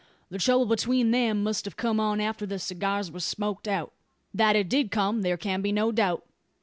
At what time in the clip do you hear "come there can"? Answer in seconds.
4.89-5.61